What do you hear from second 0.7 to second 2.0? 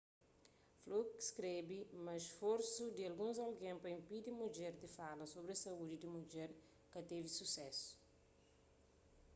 fluke skrebe